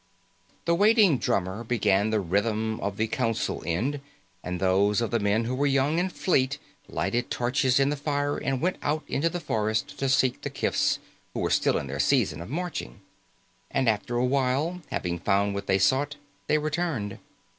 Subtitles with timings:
[0.65, 4.01] The waiting drummer began the rhythm of the council end,
[4.43, 8.35] and those of the men who were young and fleet lighted torches in the fire
[8.35, 10.97] and went out into the forest to seek the kifs,
[11.35, 13.01] who were still in their season of marching.
[13.69, 16.15] And after a while, having found what they sought,
[16.47, 17.19] they returned.